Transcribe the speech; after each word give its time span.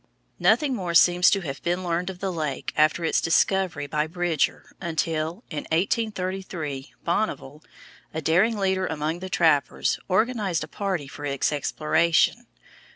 Nothing 0.39 0.73
more 0.73 0.95
seems 0.95 1.29
to 1.29 1.41
have 1.41 1.61
been 1.61 1.83
learned 1.83 2.09
of 2.09 2.17
the 2.17 2.33
lake 2.33 2.73
after 2.75 3.05
its 3.05 3.21
discovery 3.21 3.85
by 3.85 4.07
Bridger 4.07 4.71
until 4.81 5.43
in 5.51 5.65
1833 5.65 6.91
Bonneville, 7.03 7.63
a 8.11 8.19
daring 8.19 8.57
leader 8.57 8.87
among 8.87 9.19
the 9.19 9.29
trappers, 9.29 9.99
organized 10.07 10.63
a 10.63 10.67
party 10.67 11.07
for 11.07 11.23
its 11.23 11.51
exploration. 11.51 12.47